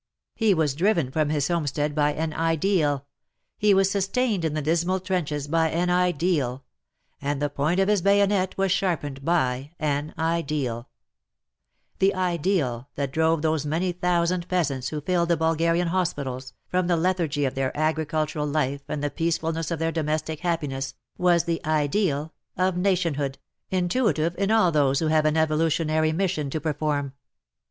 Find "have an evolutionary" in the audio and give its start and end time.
25.09-26.11